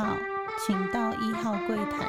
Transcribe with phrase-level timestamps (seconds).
[0.00, 0.16] 号，
[0.64, 2.08] 请到一号柜台。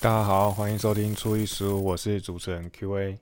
[0.00, 3.18] 大家好，欢迎收听初一十五，我是主持人 Q&A。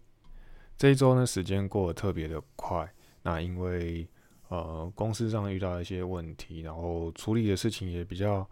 [0.76, 2.86] 这一周呢，时间过得特别的快。
[3.22, 4.06] 那因为
[4.48, 8.46] 呃公司上遇到一些问题，然后处理的事情也比较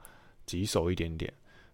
[0.46, 1.30] 棘手一点点。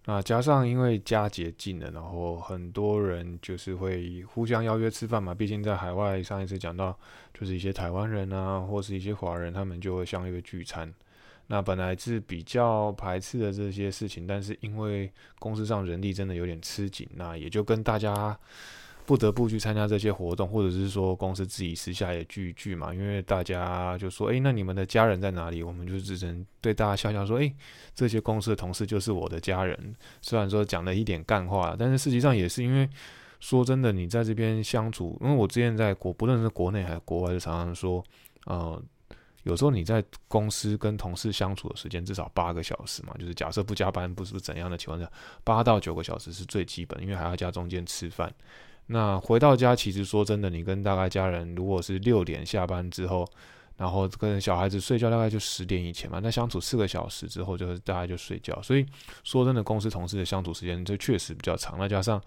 [0.07, 5.35] 那加上因为佳节近了，然后很多人就是会互相邀约吃饭嘛。
[5.35, 6.95] 毕竟在海外，上一次讲到
[7.33, 10.93] 就是一些台湾人啊，或是一些华人，他们就会相约聚餐。
[11.47, 18.39] 那本来是比较排斥的这些事情，但是因为公司上人力真的有点吃紧，那也就跟大家。
[19.07, 25.63] 不得不去参加这些活动，或者是说公司自己私下也聚一聚嘛，因为大家就说，哎，那你们的家人在哪里？
[25.63, 27.55] 我们就只能对大家笑笑说，哎，
[27.95, 29.95] 这些公司的同事就是我的家人。
[30.23, 32.89] 虽然说讲了一点干话，但是实际上也是因为
[33.41, 38.03] 说真的，你在这边相处，因为我之前在国，不论是国内还是国外，就常常说，
[38.47, 38.83] 呃，
[39.43, 45.07] 有时候你在公司跟同事相处的时间至少八个小时嘛，就是假设不加班，不是怎样的情况下，
[45.45, 48.33] 八到九个小时是最基本，因为还要加中间吃饭。
[48.87, 53.27] 那回到家，其实说真的，你跟大概家人，如果是六点下班之后，
[53.77, 56.21] 然后跟小孩子睡觉，大概就十点以前嘛。
[56.23, 58.61] 那相处四个小时之后，就是大概就睡觉。
[58.63, 58.85] 所以
[59.23, 61.77] 说真的，公司同事的相处时间这确实比较长。
[61.79, 62.23] 那加上，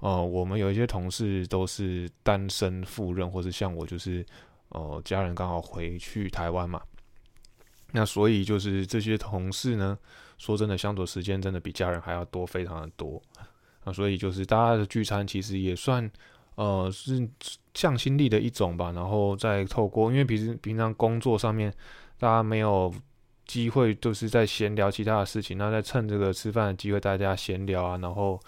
[0.00, 4.24] 呃，我们有一些同事都是单身赴任，或者像我，就是
[4.68, 6.80] 呃，家人刚好回去台湾嘛。
[7.92, 9.98] 那所以就是这些同事呢，
[10.38, 13.20] 说真的，相处时间真的比家人还要多，非常的多。
[13.84, 16.10] 啊，所以就是大家的聚餐其实也算，
[16.54, 17.28] 呃，是
[17.74, 18.92] 向心力的一种吧。
[18.92, 21.72] 然后再透过，因为平时平常工作上面，
[22.18, 22.92] 大家没有
[23.46, 25.58] 机会，就是在闲聊其他的事情。
[25.58, 28.40] 那在趁这个吃饭的机会，大家闲聊啊，然后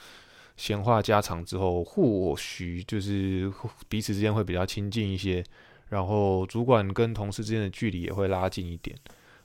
[0.57, 3.53] 闲话家常之后，或许就是
[3.89, 5.45] 彼此之间会比较亲近一些。
[5.91, 8.97] 然后主管跟同事之间的距离也会拉近一点。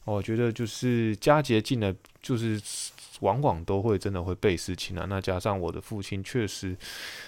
[0.04, 2.62] 我觉得就是佳节近了，就是。
[3.22, 5.06] 往往都会真的会倍思亲啊。
[5.10, 6.74] 那加上我的父亲确实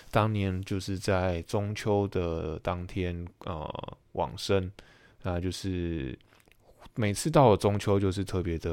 [0.09, 4.72] 当年就是在中秋的当天呃往生
[5.24, 6.18] 那，就是
[6.96, 8.72] 每次到了中秋就是特别的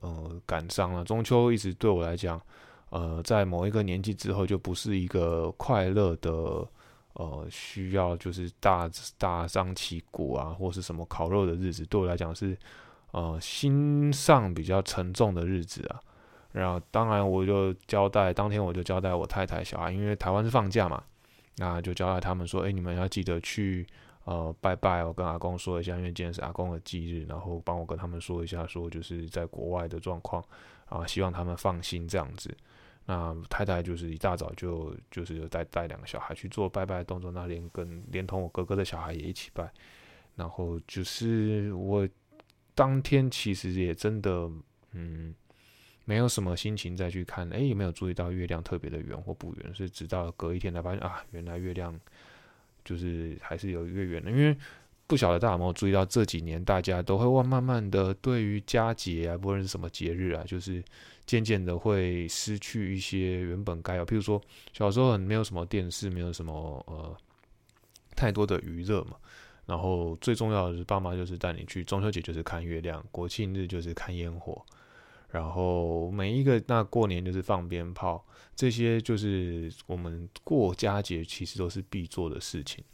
[0.00, 1.04] 呃感伤了。
[1.04, 2.40] 中秋一直对我来讲，
[2.88, 6.66] 呃，在某一个年纪之后就不是一个快乐的
[7.12, 12.56] 呃需要就是大大张旗鼓啊或是什么烤肉的日子，对我来讲是
[13.14, 16.02] 呃心上比较沉重的日子啊。
[16.52, 21.02] 然后，当然，我就交代当天，我就交代我太太、小孩，因为台湾是放假嘛，
[21.56, 23.84] 那就交代他们说：“哎，你们要记得去
[24.24, 30.40] 呃拜拜。”我跟阿公说一下，因为今天是阿公的忌日，然后帮我跟他们说一下，说就是在国外的状况
[30.86, 32.56] 啊，希望他们放心这样子。
[33.06, 39.68] 那太太就是一大早就就是带带两个小孩去做拜拜的动作，那连跟连同我哥哥的小孩也一起拜。
[40.36, 42.08] 然后就是我
[42.74, 44.50] 当天其实也真的
[44.92, 45.34] 嗯。
[46.06, 49.74] 没有什么心情再去看，哎，有没有注意到月亮特别的圆或不圆？
[49.74, 51.98] 是直到隔一天才发现啊，原来月亮
[52.84, 54.30] 就是还是有月圆的。
[54.30, 54.54] 因为
[55.06, 60.84] 不晓得大家有没有注意到，这几年大家都会慢慢慢的对于佳节啊，不论是什么节日啊，就是
[61.24, 64.04] 渐渐的会失去一些原本该有。
[64.04, 64.38] 譬如说
[64.74, 67.16] 小时候很没有什么电视，没有什么呃
[68.14, 69.16] 太多的娱乐嘛，
[69.66, 74.62] 然后最重要的是爸妈就是带你去中秋节就是看月亮，国庆日就是看烟火。
[75.30, 82.84] 然后每一个那过年就是放鞭炮，这些就是我们过佳节其实都是必做的事情。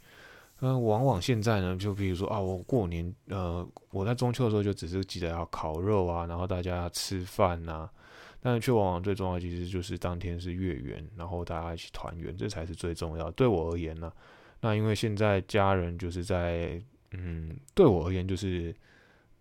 [0.59, 7.89] 那往往现在呢，就比如说啊，我过年呃，我在中秋的时候就只是记得要烤肉啊，然后大家吃饭呐，
[8.39, 13.29] 但是却往往最重要其实就是当天是月圆，然后大家一起团圆，这才是最重要。
[13.31, 14.11] 对我而言呢，
[14.61, 18.73] 那因为现在家人就是在嗯，对我而言就是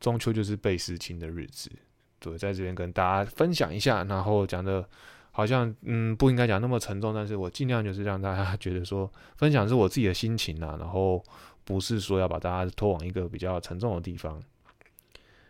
[0.01, 1.71] 中秋就是倍思亲的日子。
[2.19, 4.87] 对，在这边跟大家分享一下，然后讲的，
[5.31, 11.25] 好像嗯不应该讲那么沉重，但是我尽量就是让大家觉得说，分享是我自己的心情啊，然后
[11.65, 14.39] 不是说要把大家拖往一个比较沉重的地方。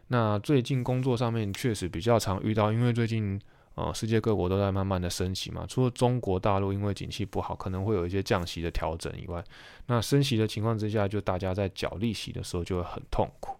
[0.08, 3.40] 那最近工作上面确实比较常遇到，因为最近
[3.80, 9.42] 呃世界各国都在慢慢的升息嘛，除了中国大陆因为景气不好，可能会有一些降息的调整以外，
[9.86, 13.56] 那升息的情况之下，就大家在缴利息的时候就会很痛苦。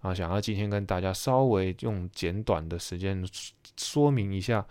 [0.00, 3.26] 啊，想要今天跟大家稍微用简短的时间
[3.76, 4.64] 说明一下，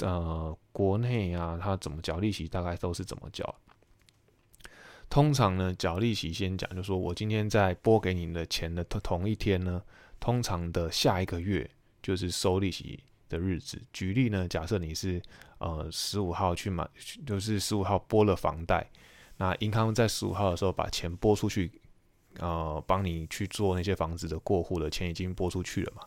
[0.00, 3.54] 呃，国内啊，它怎么缴利息，大概都是怎么缴。
[5.10, 9.82] 通常呢，缴利息先讲，就说我今天在拨给你的钱的同同一天呢，
[10.18, 11.70] 通常的下一个月
[12.00, 12.98] 就是收利息
[13.32, 13.82] 的日子。
[13.92, 15.20] 举例呢，假设你是
[15.58, 16.88] 呃十五号去买，
[17.26, 18.88] 就是十五号拨了房贷，
[19.38, 21.72] 那银行在十五号的时候把钱拨出去。
[22.38, 26.02] 呃帮你去做那些房子的过户的钱已经拨出去了嘛。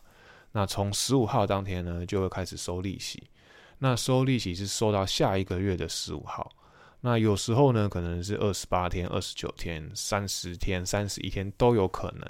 [0.50, 3.22] 那从十五号当天呢，就会开始收利息。
[3.78, 6.50] 那收利息是收到下一个月的十五号。
[7.02, 12.28] 那有时候呢，可能是二十八天、二十九天、三十天、三十一天都有可能。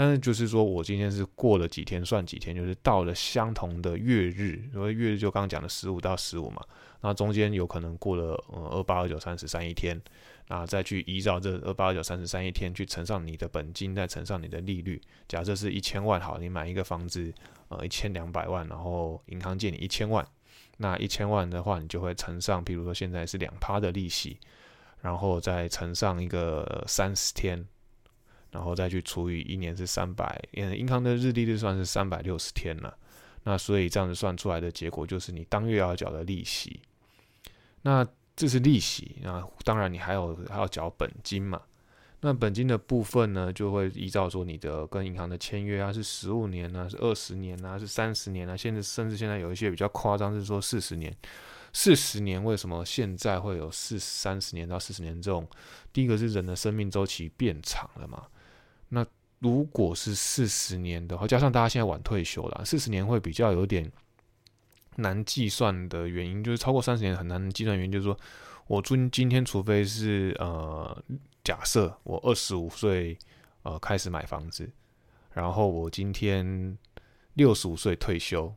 [0.00, 6.64] 但是就是说我今天是过了几天算几天，就是到了相同的月日，因为月日就刚刚讲的十五到十五嘛。
[7.02, 10.00] 那中间有可能过了呃二八二九三十三一天，
[10.48, 14.98] 那再去依照这二八二九三十三一天去乘上你的本金，再乘上你的利率。
[15.28, 17.30] 假设是一千万好，你买一个房子，
[17.68, 20.26] 呃一千两百万，然后银行借你一千万，
[20.78, 24.38] 那一千万的话，你就会乘上，比如说现在是两趴的利息，
[25.02, 27.66] 然后再乘上一个三十天，
[28.52, 32.96] 然后再去除以一年是三百，嗯银行的日利率算是三百六十天了。
[33.44, 36.80] 那所以这样子算出来的结果就是你当月要缴的利息。
[37.82, 38.06] 那
[38.36, 41.60] 这是利息，那当然你还有还要缴本金嘛。
[42.20, 51.14] 那本金的部分呢，就会依照说你的跟银行的签约啊，是十五年啊，是二十年啊，是三十年啊，现在甚至现在有一些比较夸张，是说四十年。
[51.72, 55.48] 四十年为什么现在会有四三十年到四十年这种？
[55.92, 58.26] 第一个是人的生命周期变长了嘛。
[58.90, 59.04] 那
[59.38, 63.90] 如果是四十年的话，加上大家现在晚退休了，四十年会比较有点。
[64.96, 68.14] 难计算的原因就是超过三十年很难计算原因，就是说
[68.66, 71.02] 我今今天除非是呃
[71.42, 73.16] 假设我二十五岁
[73.62, 74.68] 呃开始买房子，
[75.32, 76.76] 然后我今天
[77.34, 78.52] 六十五岁退休，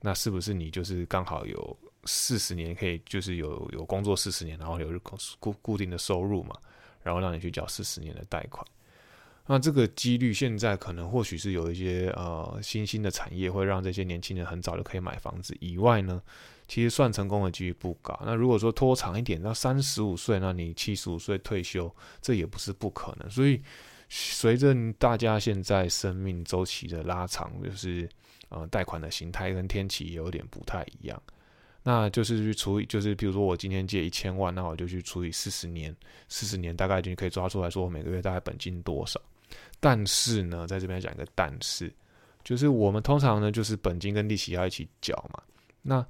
[0.00, 4.98] 那是不是你就是刚好有四十年可以就是有有工作四十年，然后有
[5.38, 6.54] 固固定的收入嘛，
[7.02, 8.66] 然后让你去缴四十年的贷款？
[9.52, 16.22] 那这个几率现在可能或许是有一些呃新兴的产业会让这些年轻人很早就可以买房子以外呢，
[16.68, 18.16] 其实算成功的几率不高。
[18.24, 21.92] 那如果说拖长一点到三十五岁，那你七十五岁退休，
[22.22, 23.28] 这也不是不可能。
[23.28, 23.60] 所以
[24.08, 28.08] 随着大家现在生命周期的拉长，就是
[28.50, 31.20] 呃贷款的形态跟天启有点不太一样。
[31.82, 35.92] 那就是去除以，就是比如说我今天借一千万，那我就去除以四十年，
[36.28, 39.20] 四十年大概就可以抓出来说我每个月大概本金多少。
[39.78, 41.92] 但是呢，在这边讲一个但是，
[42.44, 45.42] 就是我们通常呢，就是本金跟利息要一起缴嘛。
[45.82, 46.04] 那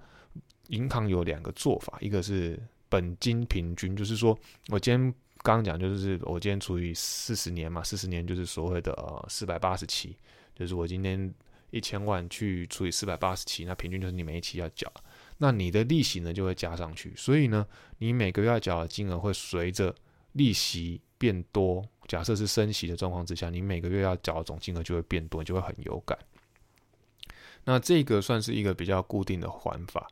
[0.69, 4.37] 银行有两个做法，一个是本金平均，就是说
[4.69, 10.17] 我今天刚刚讲，就是我今天除以四十年嘛，四十年就是所谓的呃四百八十期，
[10.55, 11.33] 就是我今天
[11.71, 14.93] 一千万去除以四百八十期，那平均就是你每一期要缴，
[15.39, 17.67] 那你的利息呢就会加上去，所以呢，
[17.99, 19.95] 你每个月要缴的金额会随着
[20.33, 21.85] 利息变多。
[22.11, 26.19] 假设是升息的状况之下，你每个月要缴的总金额就会变多，你就会很有感。
[27.63, 30.11] 那这个算是一个比较固定的还法。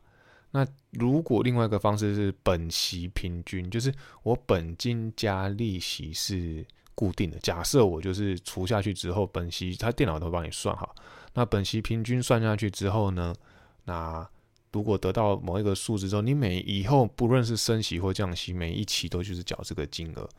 [0.51, 3.93] 那如果另外一个方式是本息平均，就是
[4.23, 6.65] 我本金加利息是
[6.95, 7.37] 固定的。
[7.39, 10.95] 假设我就是除下去之后，本息它电脑都帮你算好。
[11.33, 13.35] 那本息平均算下去之后呢，
[13.83, 14.25] 那
[14.71, 20.29] 如果得到某一个数字之后，你每以后不论是升息或降息，每一期都就是缴这个金额。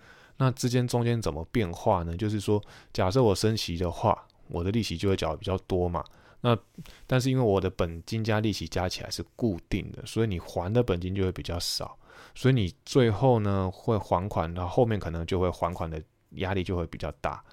[0.42, 2.16] 那之间中间怎么变化呢？
[2.16, 2.62] 就是说，
[2.94, 6.02] 假设我升息的话，我的利息就会缴的比较多嘛。
[6.40, 6.56] 那
[7.06, 11.94] 但是因为我的本金加利息加起来是固定的，所以你还的本金就会比较少，
[12.34, 16.02] 所以你最后呢会还款，然后后面可能就会还款的
[16.36, 17.44] 压力就会比较大。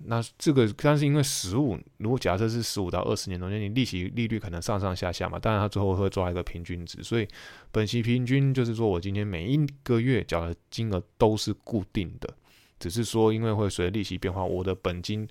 [0.00, 7.26] 那这个但是因为十五，如果假设是十五到二十年中间，你利息利率可能上上下下嘛，当然它最后会抓一个平均值，所以
[7.72, 12.32] 本息平均就是说我今天每一个月缴的金额都是固定的，
[12.78, 15.28] 只是说因为会随着利息变化，我的本金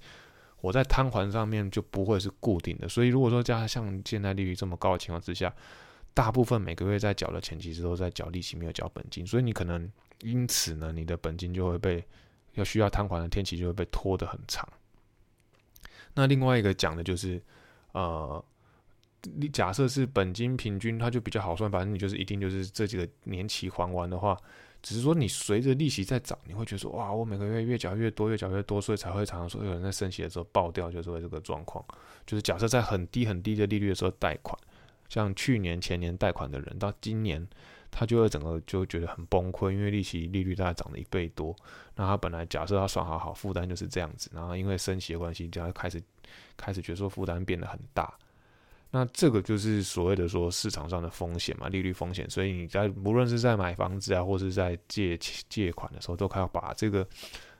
[0.59, 5.55] 我在摊还上面就不会是固定的，所以如果说加像现在利率这么高的情况之下，
[6.13, 9.89] 大部分每个月在缴的钱其实都在缴利息，没有缴本金，所以你可能
[10.23, 12.03] 因此呢，你的本金就会被。
[12.59, 14.67] 要需要摊还的天期就会被拖得很长。
[16.13, 17.41] 那另外一个讲的就是，
[17.91, 18.43] 呃，
[19.21, 24.35] 你假设是本金平均，它就比较好算，反正你就是一定就是这几个年期还完的话，
[24.81, 31.85] 只是说你随着利息在涨，你会觉得说哇，我每个月越缴越多，越缴越多，所以才会常常说有人在升息的时候爆掉，就是为这个状况。
[32.25, 34.57] 就是假设在很低很低的利率的时候贷款，
[35.09, 37.47] 像去年前年贷款的人，到今年。
[37.99, 41.55] 他就会整个就觉得很崩溃，因为利息利率大概涨了一倍多。
[41.95, 45.99] 那他本来假设他算好好负担就是这样子，然后因为升息的关系，就要开始
[46.55, 48.13] 开始觉得说负担变得很大。
[48.91, 52.29] 那这个就是所谓的说市场上的风险嘛，利率风险。
[52.29, 55.17] 所以你在无论是在买房子啊，或是在借
[55.49, 57.07] 借款的时候，都快要把这个。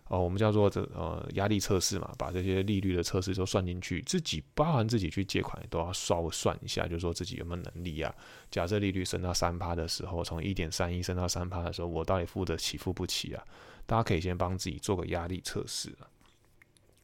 [0.10, 8.14] 哦，我们叫做这呃压力测试嘛，把这些利率的测试都算进去，自己包含自己去借款都要稍微算一下，就是说自己有没有能力啊。
[8.50, 13.44] 假设利率升到三趴的时候，从一点三一升到三趴的时候，我到底付得起付不起啊？
[13.86, 15.94] 大家可以先帮自己做个压力测试。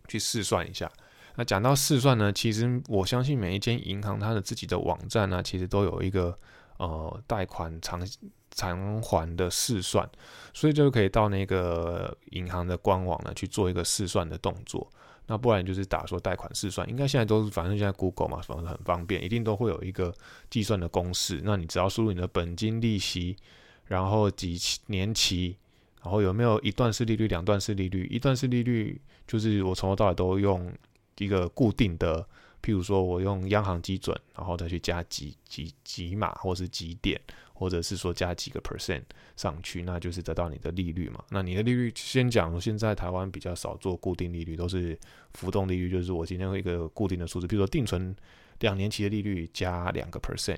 [0.08, 0.92] 去试算一下。
[1.36, 6.38] 那讲到试算呢，其实我相信每一间银行它的自己的网站呢，其实都有一个
[6.78, 8.06] 呃贷款偿
[8.52, 10.08] 偿还的试算，
[10.54, 14.88] 所以就可以到那个银行的官网呢去做一个试算的动作。
[15.26, 20.14] 那不然就是打说贷款试算，应该现在都是反正现在 Google 嘛，反正很方便，一定都会有一个
[20.50, 21.42] 计算的公式。
[21.46, 23.38] 那你只要输入你的本金利息，
[23.86, 25.56] 然后几年期，
[26.04, 28.06] 然后有没有一段式利率、两段式利率？
[28.08, 30.72] 一段式利率就是我从头到尾都用
[31.18, 32.28] 一个固定的，
[32.64, 37.22] 譬如说我用央行基准，然后再去加几几几码或是几点。
[37.56, 39.04] 或者是说加几个 percent
[39.38, 41.24] 上去，那就是得到你的利率嘛。
[41.30, 45.00] 那你的利率先讲，现在台湾比较少做固定利率，都是
[45.34, 48.14] 浮动利率，就是我今天会一个固定的数字，比如说定存
[48.60, 50.58] 两年期的利率加两个 percent，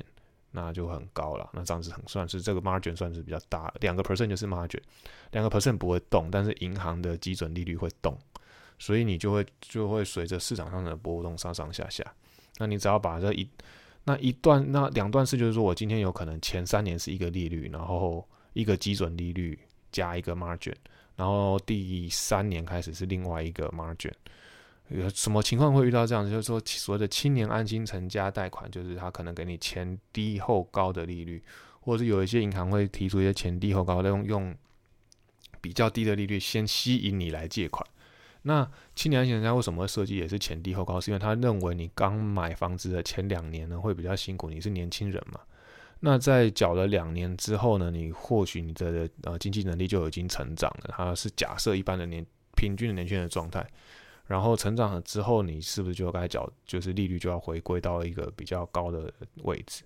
[0.51, 1.47] 那就很高了。
[1.53, 4.81] 那这样子很算是这个 margin 算是比较大，两个 percent 就是 margin，
[5.31, 8.17] 两个 percent 不会动，但是银行的基准利率会动，
[8.77, 12.03] 所以你就会就会随着市场上的波动上上下下。
[12.57, 13.47] 那你只要把这一
[14.05, 19.59] 那一段那两段式就是说我今天有可能前三年是一个利率，然后一个基准利率
[19.91, 20.75] 加一个 margin，
[21.15, 24.11] 然后第三年开始是另外一个 margin。
[24.89, 26.29] 有什么情况会遇到这样？
[26.29, 31.43] 就是说所谓的青年安心成家贷款，就是他可能给你前低后高的利率，
[31.79, 34.55] 或者是有一些银行会提出一些前低后高的用用
[35.59, 37.83] 比较低的利率先吸引你来借款。
[38.47, 41.01] 那青年安心家为什么设计也是前低后高？
[41.01, 45.39] 是因为他认为你刚买房子的前两年呢会比较辛苦，你是年轻人嘛。
[45.99, 50.93] 那在缴了两年之后呢，你或许你的呃经济能力就已经成长了。
[50.95, 52.23] 它是假设一般的年
[52.55, 53.65] 平均的年轻人的状态，
[54.27, 59.83] 然后成长了之后，你是不是就该缴就是利率就要回归到一个比较高的位置？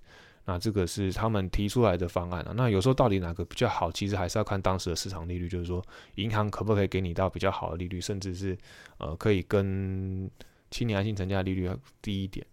[0.50, 2.52] 那这个是他们提出来的方案啊。
[2.56, 5.80] 那有时候到底哪个比较好，其实还是要看当时的市场利率，就是说
[6.16, 8.58] 银行可不可以给你到比较好的利率，甚至是
[8.98, 10.28] 呃可以跟
[10.72, 11.70] 青年安心成家利率
[12.02, 12.44] 低一点。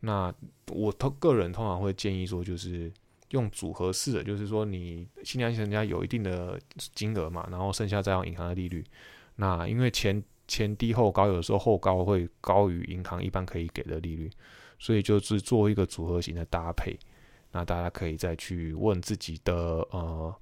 [0.00, 0.30] 那
[0.66, 2.92] 我通个人通常会建议说，就是
[3.30, 8.84] 用组合式的，就是说你青年安心成家有一定的金额嘛，然后剩下再用银行的利率。
[9.36, 14.30] 那因为前前低后高，有时候后高会高于银行一般可以给的利率，
[14.78, 16.94] 所以就是做一个组合型的搭配。
[17.52, 19.54] 那大家可以再去问自己的
[19.90, 20.34] 呃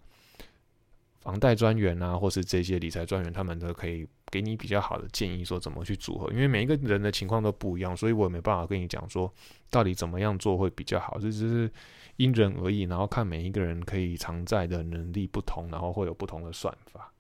[1.21, 6.31] 房贷专员啊，或是这些理财专员，他们都可以给你比较好的建议，说怎么去组合。
[6.31, 9.33] 因为每一个人的情况都不一样，所以我也没办法跟你讲说
[9.71, 11.71] 到底怎么样做会比较好，这只是
[12.17, 17.13] 因人而异，然后看每一个人可以偿债的能力不同，然后会有不同的算法。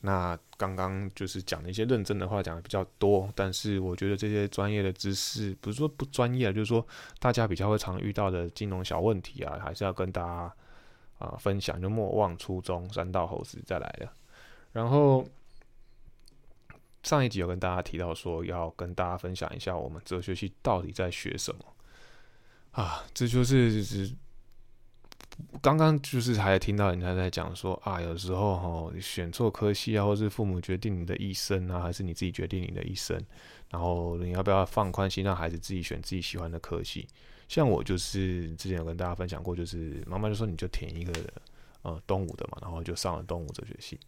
[0.00, 6.86] 那刚刚就是讲的一些认真的话讲的比较多，但是我觉得这些专业的知识不是说不专业，就是说
[7.18, 10.54] 大家比较会常遇到的金融小问题啊，还是要跟大家
[11.18, 14.12] 啊分享，就莫忘初衷，三道猴子再来了。
[14.72, 15.26] 然后
[17.02, 21.64] 上一集有跟大家提到说，要跟大家分享一下我们哲学系到底在学什么
[22.70, 24.14] 啊，这就是。
[25.60, 33.20] 刚刚就是还听到人家在讲说啊，有时候哈选错科系啊，或是父母决定你的一生啊，还是你自己决定你的一生，
[33.70, 37.06] 然后你要不要放宽心，让孩子自己选自己喜欢的科系？
[37.48, 41.12] 像我就是之前有跟大家分享过，就是妈妈就说你就填一个
[41.82, 43.98] 呃东吴的嘛，然后就上了东吴哲学系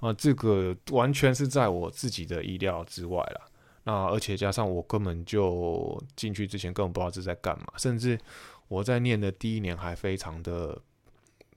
[0.00, 3.50] 啊，这个完全是在我自己的意料之外了。
[3.84, 8.18] 那而且加上我根本就进去之前根本不知道这在干嘛，甚至。
[8.70, 10.80] 我在念的第一年还非常的，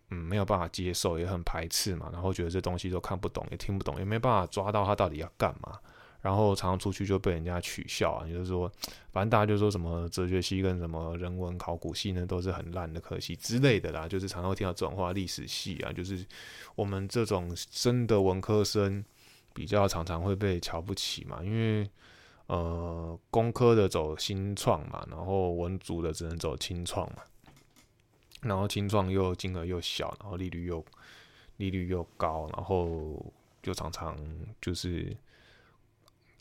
[0.10, 5.80] 嗯，没有办法接受，也很排斥嘛，然后觉得这东西都看不懂，也听不懂，也没办法抓到他到底要干嘛，
[6.22, 8.68] 然后常常出去就被人家取笑啊，就是说，
[9.12, 16.26] 反正大家就说什么哲学系跟什么人文考古系呢，都是很烂的科系之类的啦，就是常常会听到这种话，历史系啊，就是
[16.74, 19.06] 我们这种真的文科生
[19.54, 21.88] 比较常常会被瞧不起嘛，因为。
[22.48, 27.24] 呃，工科的走新创嘛，然后文组的只能走清创嘛，
[28.42, 30.84] 然后清创又金额又小，然后利率又
[31.58, 33.26] 利率又高，然后
[33.62, 34.18] 就常常
[34.62, 35.16] 就是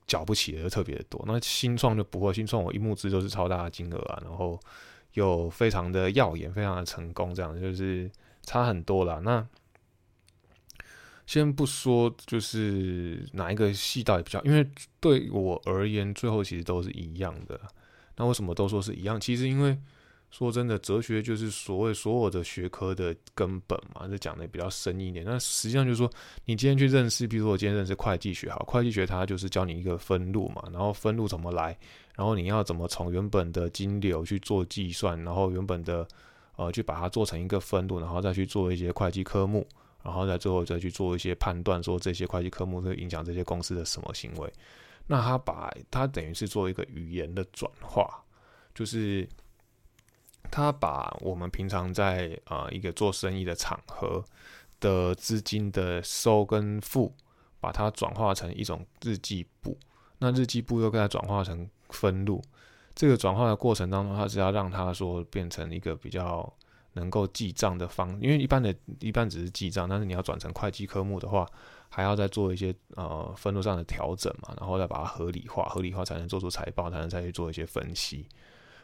[0.07, 1.23] 缴不起的特别多。
[1.27, 4.59] 那新创就不会，新创我一募资都是超大的金额啊，然后
[5.13, 8.11] 又非常的耀眼，非常的成功，这样就是
[8.43, 9.21] 差很多了。
[9.21, 9.47] 那
[11.33, 14.69] 先不说，就是哪一个系到底比较，因为
[15.01, 17.59] 对我而言，最后其实都是一样的。
[18.17, 19.19] 那为什么都说是一样？
[19.19, 19.79] 其实因为
[20.31, 25.25] 说真的，哲学就是所谓所有的学科的根本嘛，这讲的比较深一点。
[25.25, 26.11] 那实际上就是说，
[26.45, 31.75] 你今天去认识，比如说我今天认识会计学，好，会计学它就是教你一个分录嘛，然后分录怎么来，
[32.15, 36.07] 然后你要怎么从原本的金流去做计算，然后原本的
[36.57, 39.67] 呃去把它做成一个分录，然后再去做一些会计科目。
[40.03, 44.53] 然后在最后再去做一些判断，说这些会计科目会影响这些公司的什么行为。
[45.07, 48.25] 那他把他等于是做一个语言的转化，
[48.75, 49.29] 就是
[50.51, 54.25] 他把我们平常在啊一个做生意的场合
[54.81, 57.13] 的资金的收跟付，
[57.61, 59.77] 把它转化成一种日记簿。
[60.19, 62.41] 那日记簿又给它转化成分录。
[62.95, 66.53] 这个转化的过程当中，他是要让它说变成一个比较
[66.93, 71.47] 能够记账的方，因为一般的一般只是记账，但是你要转成会计科目的话。
[71.95, 78.27] 还要再做一些呃分录上的调整嘛，然后再把它合理化，合理化才能做出财报，才能再去做一些分析。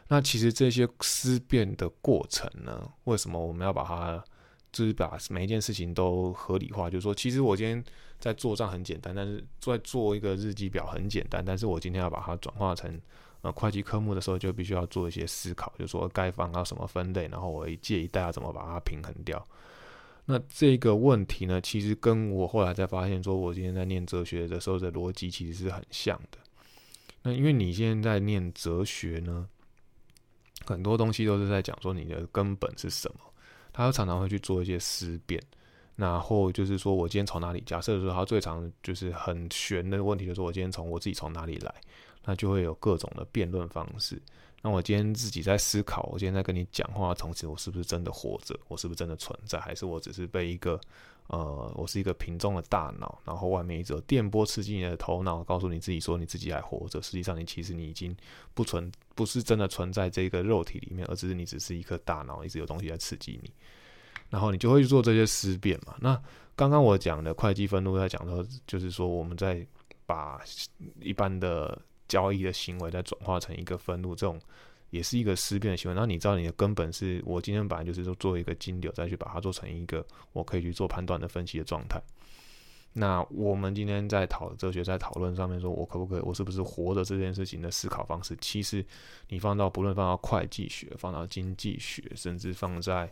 [0.09, 4.23] 那其实这些思辨的过程呢，为什么我们要把它
[4.71, 6.87] 就是把每一件事情都合理化？
[6.87, 7.83] 就是说，其实我今天
[8.19, 13.01] 在做账很简单，但是在做一个日记表很简单，但是我今天要把它转化成
[13.41, 19.45] 呃会计科目的时候，就必须要做一些思考，就说该放到什么分类，然后我一借一贷要怎么把它平衡掉。
[20.25, 26.37] 那这个问题呢，其实跟我后来才发现，说我今天在念哲学的时候的逻辑其实是很像的。
[27.23, 29.47] 那因为你现在在念哲学呢，
[30.65, 33.19] 很多东西都是在讲说你的根本是什么，
[33.73, 35.41] 他常常会去做一些思辨。
[35.95, 37.61] 然后就是说我今天从哪里？
[37.65, 41.75] 假设说他最常就是很玄的问题，就是我今天从我自己从哪里来，
[42.25, 44.21] 那就会有各种的辩论方式。
[44.61, 48.59] 那我今天自己在思考，我今天在跟你讲话，同时我是不是真的活着？
[48.67, 49.57] 我是不是真的存在？
[49.57, 50.77] 还是我只是被一个
[51.27, 57.01] 呃，我是一个瓶中的大脑，然后外面一则电波刺激你的头脑，告诉你自己说你自己还活着。
[57.01, 58.13] 实际上你其实你已经
[58.53, 63.49] 不存，不是真的存在这个肉体里面，而只是你只是一颗大脑，一直有东西在刺激你，
[64.29, 65.95] 然后你就会去做这些思辨嘛。
[66.01, 66.21] 那
[66.57, 69.65] 刚刚我讲的会计分录在讲说，就是说我们在
[70.05, 70.41] 把
[70.99, 71.81] 一般的。
[72.09, 74.37] 交易的行为再转化成一个分路，这种
[74.89, 75.95] 也是一个思辨的行为。
[75.95, 82.01] 那你知道你的根本是我今天本来就是说做一个金流，再去把它做成一个我可以去做判断的分析的状态。
[82.93, 88.83] 那我们今天在讨哲学在讨论上面，说我可不可以，我是不是活着这件事情的思考方式，其实
[89.27, 93.09] 你放到不论放到会计学，放到经济学，甚至放在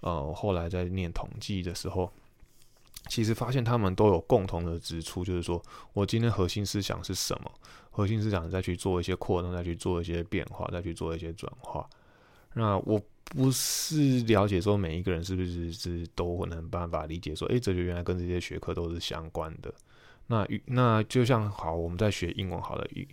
[0.00, 2.10] 呃后来在念统计的时候。
[3.08, 7.50] 其实发现他们都有共同的指出，就是说我今天核心思想是什么？
[7.98, 11.84] 核心思想再去做一些扩张，再去做一些变化，再去做一些转化。
[12.54, 19.74] 那我不是了解说每一个人是不是是都能办法理解说，诶，哲学原来跟这些学科都是相关的。
[20.28, 23.08] 那语那就像好，我们在学英文好了，语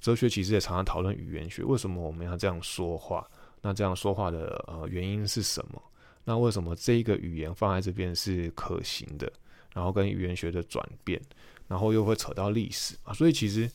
[0.00, 3.28] 哲学其实也常常讨论语言学，为什么我们要这样说话？
[3.60, 5.82] 那这样说话的呃原因是什么？
[6.24, 9.30] 那为什么这一个语言放在这边是可行的？
[9.74, 11.20] 然后跟语言学的转变，
[11.68, 13.70] 然后又会扯到历史啊，所以其实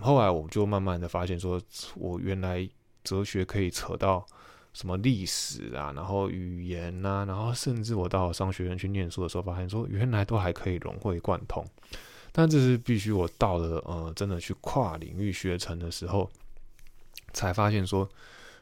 [0.00, 1.60] 后来我就慢慢的发现，说
[1.96, 2.68] 我原来
[3.04, 4.26] 哲学可以扯到
[4.72, 11.64] 什么历史啊，然后语言呐，然后甚至我到商学院去念书的时候，发现说原来都还可以融会贯通。
[12.32, 16.30] 但这是必须我到了呃真的去跨领域学成的时候，
[17.32, 18.08] 才发现说。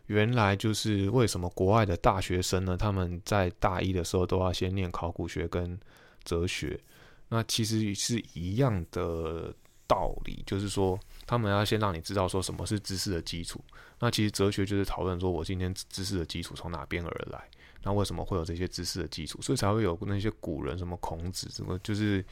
[0.07, 2.77] 原来就是为什么国外的大学生呢？
[2.77, 5.79] 他们在大一的时候都要先念考古学跟
[6.25, 6.81] 哲学，
[7.29, 9.55] 那其实是一样的
[9.91, 13.61] 道理，就是说他们要先让你知道说什么是知识的基础。
[13.99, 17.43] 那其实哲学就是讨论说我今天知识的基础从哪边而来，
[17.83, 19.43] 那为什么会有这些知识的基础？
[19.43, 22.25] 所以才会有那些古人什么孔子什么，就是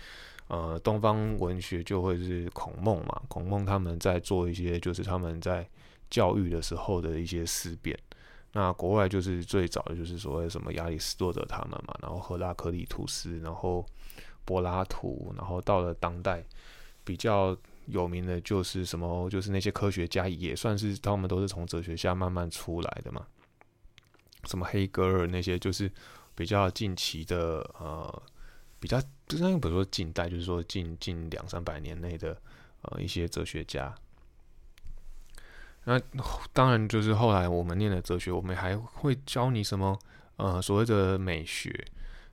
[0.46, 5.68] 呃东方文学就会是孔孟嘛，孔孟他们在做一些就是他们在。
[6.10, 7.94] 教育的时候的一些思辨，
[8.52, 13.84] 那国外就是最早的就是所谓什么亚里士多德他们嘛，然后赫拉克利图斯，然后
[14.46, 16.42] 柏拉图，然后到了当代
[17.08, 23.26] 比较有名的就是什么，就是那些科学家也算是他们都是从哲学家慢慢出来的嘛，
[24.44, 25.90] 什么黑格尔那些就是
[26.34, 28.22] 比较近期的呃，
[28.78, 32.36] 比较就像比如说近代，就是说近近两三百年内的
[32.82, 33.94] 呃一些哲学家。
[35.84, 35.98] 那
[36.52, 39.98] 当然，就是后来我们念的哲学，我们还会教你什么？
[40.36, 41.72] 呃，所谓的美学。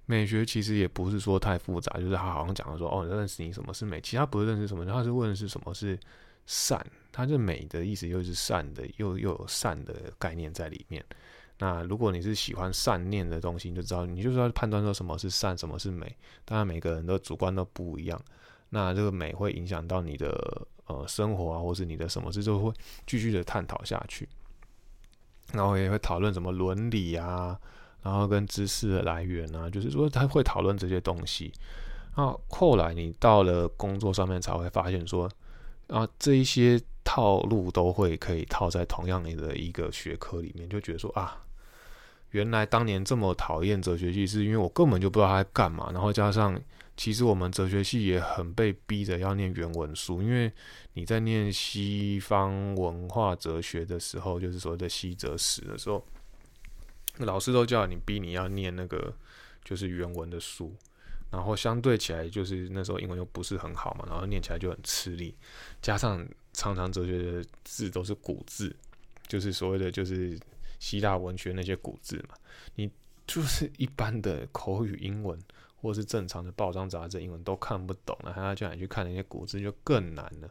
[0.05, 5.99] 美学其实也不是说太复杂，就是他好像讲的说，哦，认识你什么是美，其他不是认识什么，他是问的是什么是
[6.45, 6.85] 善。
[7.11, 11.03] 他这美的意思又是善的，又又有善的概念在里面。
[11.57, 16.15] 那如果你是喜欢善念的东西，你就知道，你就是要判断说什么是善，什么是美。
[16.43, 18.21] 当然，每个人的主观都不一样。
[18.69, 20.67] 那这个美会影响到你的。
[20.87, 22.71] 呃，生活啊，或是你的什么事，就会
[23.07, 24.29] 继续的探讨下去，
[25.51, 27.59] 然后也会讨论什么伦理啊，
[28.05, 31.51] 然后跟知识的来源啊，就是说他会讨论这些东西。
[32.15, 35.27] 那后来你到了工作上面，才会发现说，
[35.87, 41.43] 啊，这一些套路都会可以套在同样的一个学科里面，就觉得说啊，
[42.29, 45.89] 原来当年这么讨厌哲学系，是因为我根本就不知道他在干嘛。
[45.91, 46.61] 然后加上，
[46.95, 50.51] 其实我们哲学系也很被逼着要念原文书，因为
[50.93, 56.05] 你在念西方文化哲学的时候，就是所谓的西哲史的时候，
[57.19, 59.13] 老师都叫你逼你要念那个
[59.63, 60.75] 就是原文的书。
[61.31, 65.35] 然后相对起来，就是那时候英文又不是很好嘛，然后念起来就很吃力，
[65.81, 68.75] 加上常常哲学的字都是古字，
[69.27, 70.39] 就是所谓的就是。
[70.77, 72.35] 希腊文学那些古字嘛，
[72.75, 72.91] 你
[73.25, 75.39] 就是一般的口语英文，
[75.77, 80.49] 或是正常的报章杂志英文都看不懂了，还要叫你去看那些古字，就更难了。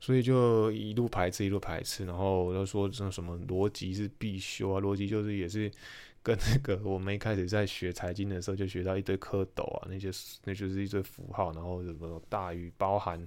[0.00, 5.70] 所以就一路排斥，一路排斥，然后又说这什么逻辑是必修啊，逻辑就是也是
[6.22, 10.10] 跟那个我们一开始在学财经的时候就学到一堆蝌蚪啊，那些
[10.44, 13.24] 那就是一堆符号，然后什么大于包含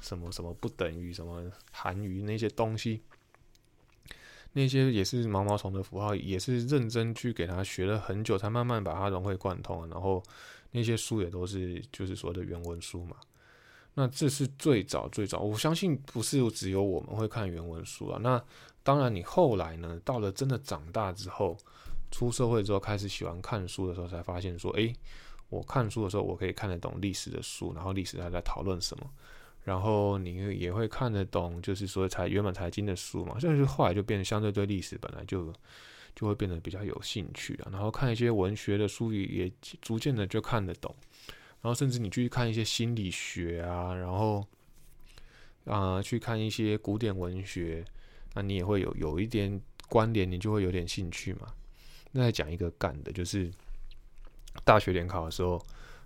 [0.00, 3.00] 什么什么不等于什么含于那些东西。
[4.52, 9.86] 那些也是毛毛虫的符号，也是认真去给他学了很久，才慢慢把它融会贯通。
[9.90, 10.22] 然后
[10.70, 13.16] 那些书也都是就是所谓的原文书嘛。
[13.98, 18.20] 那这是最早最早，我相信不是只有我们会看原文书啊。
[18.22, 18.40] 那
[18.82, 21.56] 当然，你后来呢，到了真的长大之后，
[22.10, 24.94] 出社会之后开始喜欢看书的时候，才发现说，诶，
[25.48, 29.10] 我看书的时候，我可以看得懂历史的书，然后历史还在讨论什么。
[29.64, 35.50] 然后你也会看得懂，就是说财原本财经的书嘛，就是后来就变得相对对历史本来就
[36.14, 37.68] 就会变得比较有兴趣了。
[37.72, 40.94] 然后看一些文学的书也逐渐的就看得懂。
[41.66, 44.46] 然后甚至你去看一些心理学啊，然后
[45.64, 47.84] 啊去看一些古典文学，
[48.34, 51.48] 那你也会有有一点关联，你就会有点兴趣嘛。
[52.12, 53.50] 那再讲一个干的，就是
[54.64, 55.60] 大学联考的时候，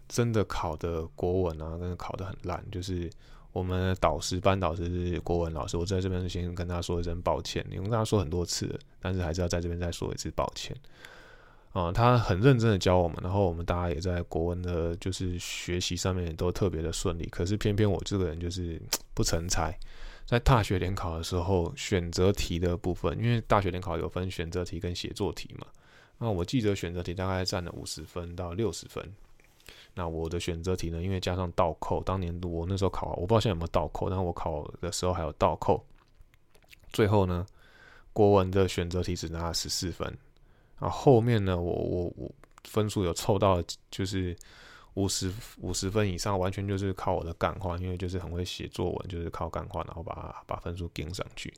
[0.09, 3.11] 真的考的国文啊，真的考的很烂，就是。
[3.53, 10.75] 我们导师班导师是国文老师，我在这边先跟他说一声抱歉，因为跟他说很多次，但是还是要在这边再说一次抱歉。
[11.73, 17.27] 啊，他很认真的教我们，然后我们大家也在国文的，就是学习上面都特别的顺利。
[17.27, 18.81] 可是偏偏我这个人就是
[19.15, 19.79] 不成才，
[20.27, 25.67] 在大学联考的时候，选择题的部分，因为大学联考有分选择题跟写作题嘛，
[26.19, 29.09] 那我记得选择题大概占了五十分到六十分。
[29.95, 31.01] 那我的选择题呢？
[31.01, 35.85] 因为加上倒扣，当年我那时候考，我不知道现在有没有倒扣，但我考的时候还有倒扣。
[36.93, 37.47] 最后呢，
[38.13, 40.13] 国文的选择题只拿了十四分。
[40.81, 42.31] 啊，后面呢，我我我
[42.65, 44.37] 分数有凑到就是
[44.95, 51.55] 五十五十分以上，完全就是靠我的干话，因为就是很会写作文，就是靠干话，然后把把分数顶上去。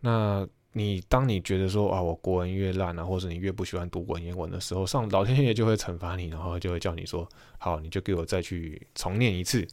[0.00, 0.46] 那。
[0.72, 7.26] 你当你觉得说啊，我国文越烂啊，或者你越不喜欢读文言文的时候，上老天爷就会惩罚你，然后就会叫你说，
[7.58, 9.66] 好，你就给我再去重念一次。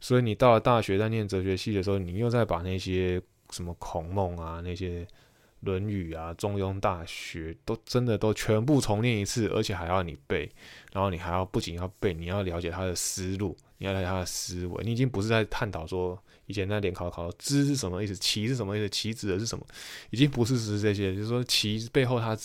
[0.00, 5.06] 所以你到了大学在念哲学系的时候，你又在把那些什么孔孟啊、那些
[5.60, 10.50] 论语啊、中庸、大学都真的都全部重念一次，而且还要你背，
[10.92, 16.20] 然后你还要不仅要背，你要了解他的思路，你要了解他的思维，你已经不是在探讨说。
[16.46, 18.16] 以前在联考考，知是什么意思？
[18.16, 18.88] 棋是什么意思？
[18.88, 19.64] 棋指的是什么？
[20.10, 22.36] 已经不是只是这些，就是说棋背后它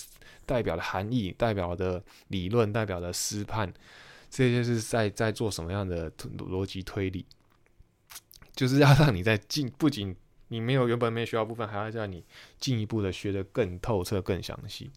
[0.46, 3.74] 代表的含义、代表的理论、代表的思判，
[4.30, 7.26] 这些是在在做什么样的逻辑推理？
[8.56, 10.16] 就是要让你在进，不仅
[10.48, 12.24] 你没有原本没学到部分，还要叫你
[12.60, 14.92] 进一步的学得更透彻、更详细。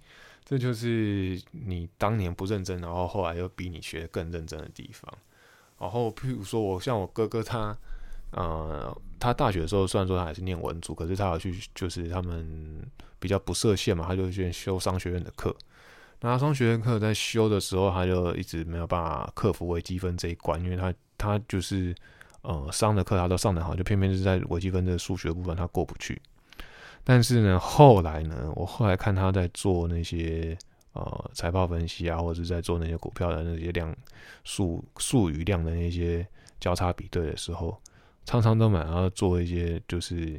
[0.45, 5.13] 这就是你当年不认真，然后后来又逼你学得更认真的地方。
[5.79, 7.77] 然后譬如说我像我哥哥他。
[8.31, 12.87] 呃，他大学的时候虽然说他还是念文组，可是他要去就是他们
[13.19, 15.57] 比较不设限嘛，他就去修商学院的课。
[16.21, 21.95] 那商学院课在修的时候，他就一直没有办法克服微积分这一关，因为他他就是
[22.43, 26.21] 呃商的课他都上得好，就偏偏是在微积分的数学部分他过不去。
[27.05, 30.57] 但是呢，后来呢，我后来看他在做那些
[30.93, 33.95] 呃财报分析啊，或者是在做那些股票的那些量
[34.45, 36.27] 数数语量的那些
[36.61, 37.81] 交叉比对的时候。
[38.27, 40.39] 常常都蛮要做一些就是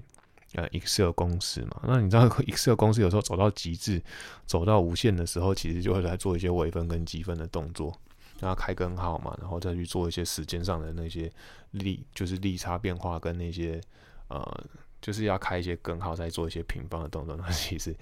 [0.53, 3.99] 呃 Excel 公式嘛，那你知道 Excel 公式有时候走到极致，
[4.45, 7.91] 走到无限的时候，其实就会来做一些微分跟积分的动作，
[8.39, 11.31] 然后开根号嘛，然后再去做一些时间上的那些
[11.71, 13.79] 利，就是利差变化跟那些
[14.27, 14.65] 呃，
[15.01, 17.95] 就是要开一些根号，再做一些平方的动作，那其实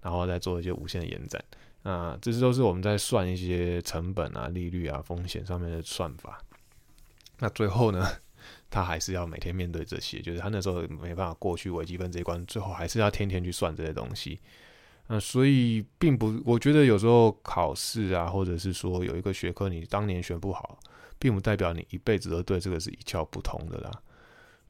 [0.00, 1.42] 然后再做一些无限的延展，
[1.82, 6.40] 那这些都是我们在算一些成本啊、利率啊、风险上面的算法。
[7.38, 8.06] 那最后呢？
[8.68, 14.40] 他还是要每天面对这些，就是他那时候没办法过去微积分这一关，最后还是要天天去算这些东西。
[15.14, 20.78] 那所以并不，我觉得有时候考试啊，或者是说有一个学科你当年选不好，
[21.18, 23.90] 并不代表你一辈子都对这个是一窍不通的啦。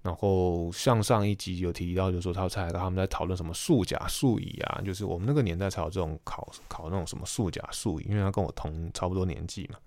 [0.03, 9.79] 然后像上一集有提到，就是说他才他们在讨论什么数甲数乙啊，就是我们那个年代才有这种考考那种什么数甲数乙，因为他跟我同差不多年纪嘛。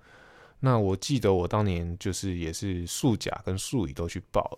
[0.62, 4.58] 那我记得我当年就是也是数甲跟数乙都去报。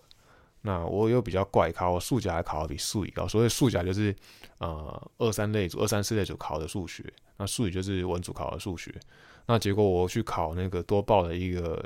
[0.61, 3.27] 那我又比较怪考，我数甲还考的比数乙高。
[3.27, 4.15] 所谓数甲就是
[4.59, 7.03] 呃二三类组、二三四类组考的数学，
[7.37, 8.93] 那数乙就是文组考的数学。
[9.45, 11.83] 那结果我去考那个多报的一个。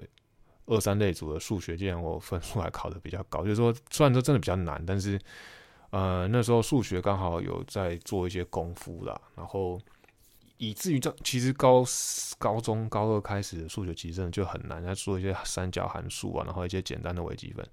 [0.67, 5.19] 二三类组的数学，竟然我分数还考的比较高，就是说，虽然说真的比较难，但是，
[5.89, 9.81] 呃，那时候数学刚好有在做一些功夫啦，然后
[10.57, 11.83] 以至于这其实高
[12.37, 17.67] 高中高二开始的数学其实真的就很难，在做一些三角函数啊，然后一些简单的微积分，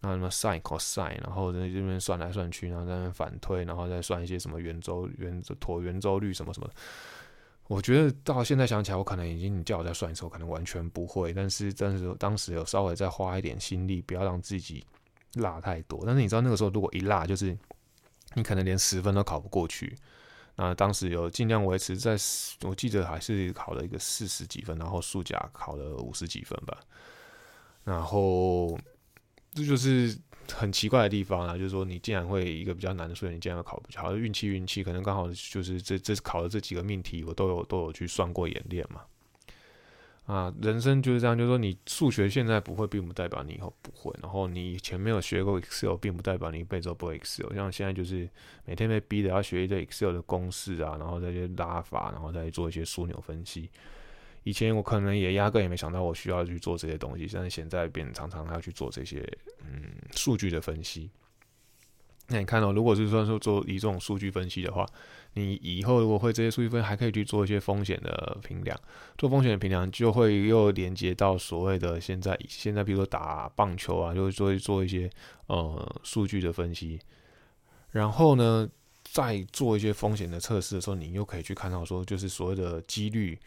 [0.00, 6.70] 那什么 sin、cosine，然后在这边算来算去，然后在那边反推，然后再算一些什么圆周圆椭圆周率什么什么。
[7.68, 11.32] 我觉得到现在想起来，我可能已经你叫我再算一次，我可能完全不会。
[11.32, 14.84] 但是，但是当时有稍微再花一点心力，不要让自己
[15.34, 16.02] 落太多。
[16.04, 17.56] 但是你知道那个时候如果一落，就是
[18.34, 19.96] 你可能连十分都考不过去。
[20.56, 22.16] 那当时有尽量维持在，
[22.62, 26.76] 我记得还是考了一个四十几分，然后数甲考了五十几分吧。
[27.84, 28.76] 然后
[29.52, 30.18] 这就是。
[30.52, 39.02] 很奇怪的地方啊，就是说你竟然会一个比较难的数学，你竟然考不好，运气运气，可能刚好就是这这考的这几个命题，我都有都有去算过演练嘛。
[40.26, 44.12] 啊，人生就是这样，就是说你数学现在不会，并不代表你以后不会。
[44.20, 47.54] 然后你以前没有学过 Excel，并不代表你一辈子都不会 Excel。
[47.54, 48.28] 像现在就是
[48.64, 53.70] 每天被逼的要学一堆 Excel 的公式啊，然后再去拉法，然后再做一些枢纽分析。
[54.42, 59.20] 以前我可能也压根也没想到我需要去做这些东西，但是现在变常常要去做这些
[59.60, 61.10] 嗯数据的分析。
[62.28, 64.86] 那你看到，如果是说说做以这种数据分析的话，
[65.34, 68.80] 你以后如果会这些数据分析，还可以去做一些风险的评量。
[69.18, 75.10] 做风险的评量就会又连接到所谓的现在现在，比如说打棒球啊，就会做做一些
[75.48, 77.00] 呃数据的分析。
[77.90, 78.70] 然后呢，
[79.02, 83.38] 在做一些风险的测试的时候，你又可以去看到说，就是所谓的几率。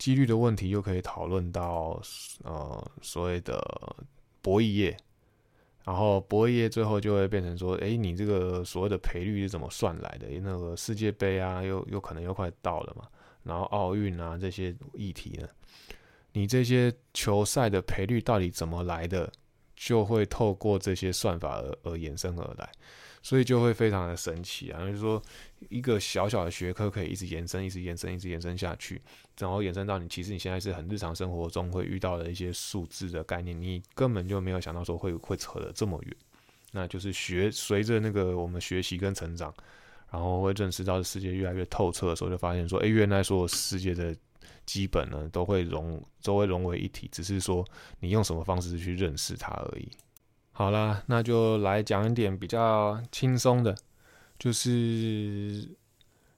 [0.00, 2.00] 几率的问题又可以讨论到
[2.42, 3.62] 呃所谓的
[4.40, 4.96] 博弈业，
[5.84, 10.26] 然后博弈业最后就会变成说，哎，你这个所谓的赔率是怎么算来的？
[10.40, 13.06] 那个世界杯啊，又又可能又快到了嘛，
[13.42, 15.46] 然后奥运啊这些议题呢，
[16.32, 19.30] 你这些球赛的赔率到底怎么来的，
[19.76, 22.72] 就会透过这些算法而而衍生而来。
[23.22, 25.22] 所以就会非常的神奇啊，就是说
[25.68, 29.00] 一个小小的学科可以一直延伸，一直延伸，一直延伸下去，
[29.38, 36.16] 然后延伸到你其实你现在是很日常生活中会遇到的一些数字的概念，你根本就没有想到说会会扯得这么远。
[36.72, 39.52] 那就是学随着那个我们学习跟成长，
[40.10, 44.16] 然后会认识到世界越来越透彻的时候，就发现说，哎，原来所有世界的
[44.64, 47.66] 基本呢都会融都会融为一体，只是说
[47.98, 49.90] 你用什么方式去认识它而已。
[50.60, 53.74] 好啦，那就来讲一点比较轻松的，
[54.38, 55.66] 就是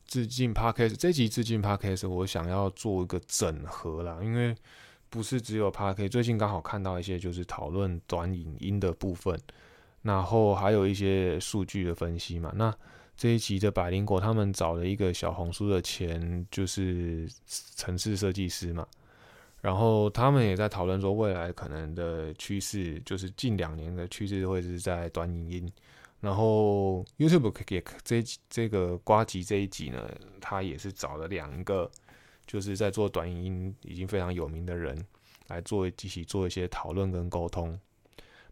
[0.06, 4.54] 致敬 Podcast 这集致敬 Podcast，我想要做一个整合啦，因为
[5.10, 9.36] 不是只有 Podcast，最近刚好看到一些就是讨论短影音的部分，
[10.02, 12.52] 然后还有一些数据的分析嘛。
[12.54, 12.72] 那
[13.16, 17.28] 这一集的百灵果他们找了一个小红书的前就是
[17.74, 18.86] 城市设计师嘛。
[19.62, 25.72] 然后他们也在讨论说，未来可能的趋势就是近两年的趋势会是在短影音。
[26.20, 30.08] 然后 YouTube 也这这个瓜吉这一集呢，
[30.40, 31.90] 他也是找了两个
[32.46, 34.96] 就是在做短影音已经非常有名的人
[35.46, 37.78] 来做一起做一些讨论跟沟通。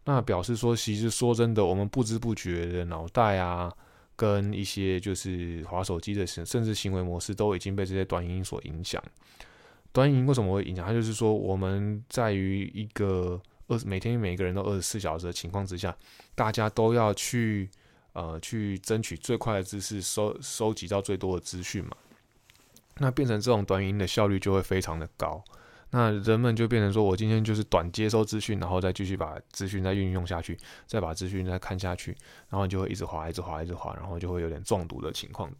[0.03, 3.71] 那表示说，其实说真的，我们不知不觉的脑袋啊，
[4.15, 9.01] 跟一些就是滑手机的甚至行为模式都已经被这些短影音所影响。
[9.93, 10.85] 短音为什么会影响？
[10.85, 15.95] 它就是说，我们在于一个二每天每个人都二十四小时的情况之下，
[16.33, 17.69] 大家都要去
[18.13, 21.91] 呃去争取最快的知识，收收集到最多的资讯嘛。
[22.97, 25.43] 那变成这种短影音的效率就会非常的高。
[25.93, 32.15] 那人们就变成说我今天就是短接收资讯，然后再继续把资讯再运用下去，再把资讯再看下去，
[32.49, 35.51] 然后就会一直滑，一直滑，一直滑，然后就会有点中毒的情况。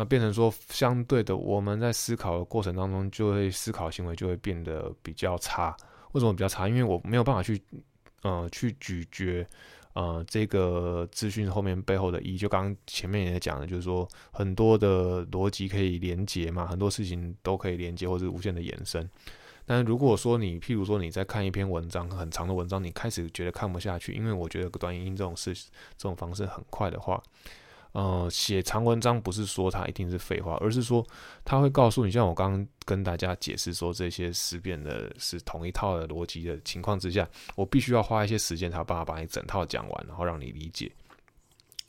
[0.00, 5.76] 那变成说，相对的，我们在思考的过程当中，就会思考行为就会变得比较差。
[6.12, 6.68] 为什么比较差？
[6.68, 7.60] 因为我没有办法去，
[8.22, 9.44] 呃，去咀嚼，
[9.94, 12.38] 呃，这个资讯后面背后的意义。
[12.38, 19.10] 就刚刚前面也讲了，就是说很多的逻辑可以连接嘛，很多事情都可以连接或者无限的延伸。
[19.66, 27.20] 但如果说你，譬如说你在看一篇文章，很长的文章，你开始觉得看不下去，因为我觉得短影音这种事，这种方式很快的话。
[27.92, 31.04] 呃，写长文章不是说它一定是废话，而是说
[31.44, 40.92] 它会告诉你，像我刚刚跟大家解释说这些思辨的是同一套的逻辑的情况之下，我必须要花一些时间才有办法把你整套讲完，然后让你理解。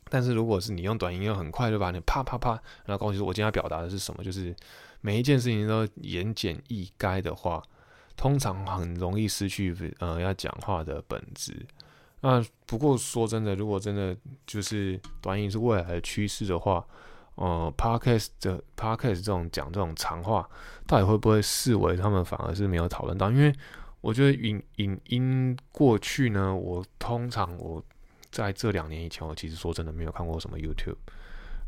[0.09, 2.51] 但是如果是你用短音，又很快就把你啪啪啪，
[2.85, 4.55] 然后告诉我今天要表达的是什么，就是
[5.01, 7.62] 每一件事情都言简意赅的话，
[8.15, 11.65] 通常很容易失去呃要讲话的本质。
[12.21, 16.86] 那不过说真的，如果真的就是短影是未来的趋势的话，
[17.36, 20.47] 呃，podcast 的 podcast 这种讲这种长话，
[20.86, 23.32] 到底会不会视为他们反而是没有讨论到？
[23.32, 23.53] 因为
[24.01, 27.82] 我觉得影影音过去呢，我通常我
[28.29, 30.97] 在这两年以前，我其实说真的没有看过什么 YouTube，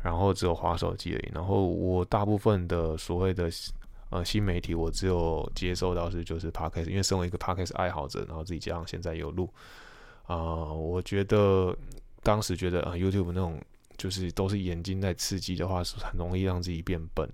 [0.02, 1.30] 然后只有滑手机而已。
[1.34, 3.50] 然后我大部分的所谓的
[4.10, 9.48] 呃新媒体，我只有接受到是就是 podcast，因为身为一个 podcast 爱好者，然后自己加上现在有录。
[10.24, 11.76] 啊，我觉得
[12.22, 13.60] 当时觉得啊，YouTube 那种
[13.96, 17.28] 就是都是眼睛在刺激的话，是很容易让自己变笨。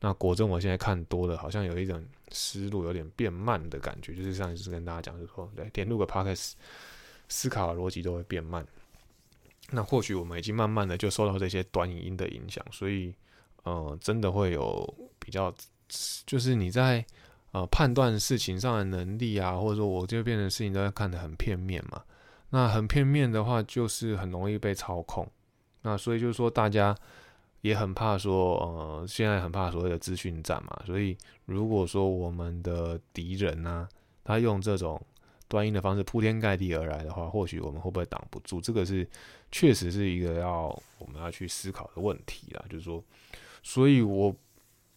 [0.00, 4.14] 那果真我现在看多了，好像有一种思路有点变慢的感觉。
[4.14, 6.54] 就是上一次跟大家讲，就是说，对，点录个 Podcast，
[7.28, 8.66] 思考的逻辑都会变慢。
[9.70, 13.14] 那或许我们已经慢慢的就受到这些短影音的影响，所以，
[13.62, 15.54] 呃，真的会有比较，
[16.26, 17.04] 就是你在
[17.52, 22.02] 呃判断事情上的能力啊，或者说我就变成事情都要看得很片面嘛。
[22.54, 25.26] 那很片面的话，就是很容易被操控。
[25.80, 26.94] 那所以就是说，大家
[27.62, 30.82] 也很怕说，呃，现在很怕所谓的资讯战嘛。
[30.84, 33.88] 所以如果说我们的敌人呢，
[34.22, 35.00] 他用这种
[35.48, 38.60] 端音的方式铺天盖地而来的话，或许我们会不会挡不住？
[38.60, 39.08] 这个是
[39.50, 40.66] 确实是一个要
[40.98, 42.62] 我们要去思考的问题啦。
[42.68, 43.02] 就是说，
[43.62, 44.36] 所以我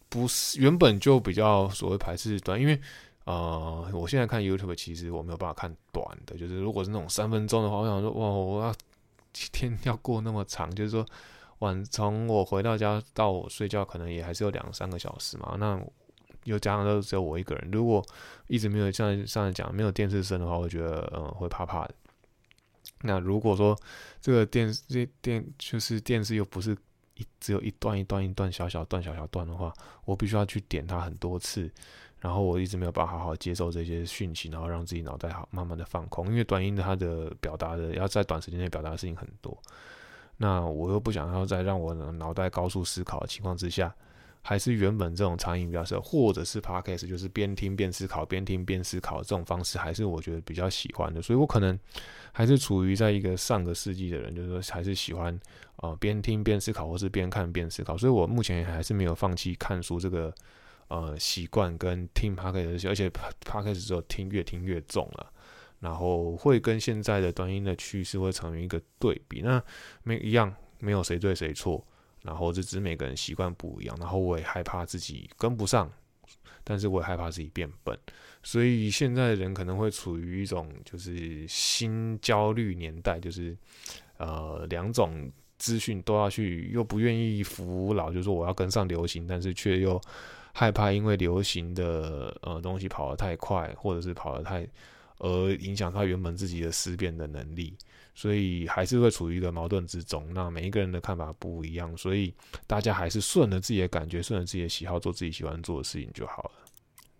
[0.09, 2.77] 不是原本就比较所谓排斥端，因为。
[3.25, 8.73] 呃，我现在看 YouTube，其实我没有办法看短的，就是如果是那种三分钟的话，我想说，哇，我要
[9.51, 11.05] 天要过那么长，就是说
[11.59, 15.55] 晚从我回到家到我睡觉，可能也还是有两三个小时嘛。
[15.59, 15.81] 那
[16.43, 18.05] 又加上都只有我一个人，如果
[18.47, 21.95] 一直没有像上次讲没有电视声的话，我觉得嗯会怕怕的。
[23.01, 23.75] 那如果说
[24.21, 26.77] 这个电视电就是电视又不是
[27.15, 29.73] 一只有一段一段一段小小段小小段的话，
[30.05, 31.71] 我必须要去点它很多次。
[32.25, 39.55] 然后我一直没有办法好好接受这些讯息，然后让自己脑袋好慢慢的放空，因为短音它的表达的要在短时间内表达的事情很多，
[40.37, 43.93] 那我又不想要在让我脑袋高速思考的情况之下，
[44.41, 51.77] 还是原本这种长音比较适合，或者是 podcast 就是边听边思考，边听边思考这种方式，还是我觉得比较喜欢的，所以我可能
[52.31, 55.39] 还是处于在一个上个世纪的人，就是说还是喜欢
[55.75, 60.33] 呃边听边思考，或是边看边思考，所以我目前还是没有放弃看书这个。
[60.87, 65.31] 呃，习惯跟听 podcast，而且 podcast 之后听越听越重了，
[65.79, 69.41] 然后会跟现在的短音的趋势会成为一个对比。
[69.41, 69.61] 那
[70.03, 71.83] 没一样，没有谁对谁错，
[72.21, 73.97] 然后这只是每个人习惯不一样。
[73.99, 75.91] 然后我也害怕自己跟不上，
[76.63, 77.97] 但是我也害怕自己变笨，
[78.43, 83.57] 所以现在的人可能会处于一种就是新焦虑年代，就是
[84.17, 89.99] 呃两种资讯都要去，又不愿意服老，就是说我要跟上流行，但是却又。
[90.57, 94.65] 害怕因为流行的呃东西跑得太快，或者是跑得太，
[95.17, 97.75] 而影响他原本自己的思辨的能力，
[98.15, 100.25] 所以还是会处于一个矛盾之中。
[100.33, 102.33] 那每一个人的看法不一样，所以
[102.65, 106.51] 大家还是顺着自己的感觉，顺着自己的喜好做自己喜欢做的事情就好了。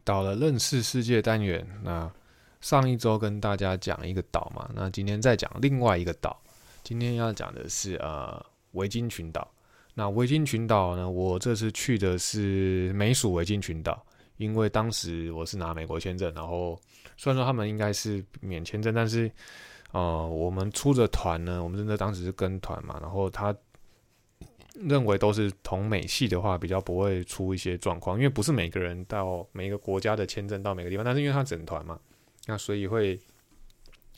[0.06, 2.10] 到了认识世界单元，那
[2.62, 6.42] 上一周跟大家讲一个岛嘛，那今天再讲另外一个岛。
[6.84, 9.52] 今天要讲的是呃维京群岛。
[9.98, 11.10] 那维京群岛呢？
[11.10, 14.06] 我这次去的是美属维京群岛，
[14.36, 16.78] 因为当时我是拿美国签证，然后
[17.16, 19.32] 虽然说他们应该是免签证，但是
[19.94, 23.56] 呃，我们出的团呢，我们真的当时是跟团嘛，然后他
[24.74, 31.98] 认为都是同美系的话，比较不会出一些状况，因为不是每个人到每个国家的签证到每个地方，但是因为他整团嘛，
[32.48, 33.18] 那所以会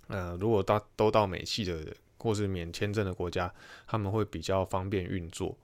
[0.07, 1.85] 呃，如果到都到美系的
[2.17, 3.53] 或是免签证的国家，
[3.85, 5.55] 他们会比较方便运作。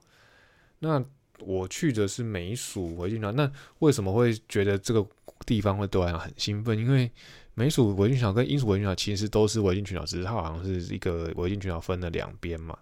[0.84, 1.02] 那
[1.40, 5.04] 我去的是美属维京群岛，那为什么会觉得这个
[5.46, 6.78] 地方会对我来讲很兴奋？
[6.78, 7.10] 因为
[7.54, 12.76] 美属维京群岛跟英属维京群岛其实都是维京群岛，只是它好像是一个维京群岛分了两边嘛。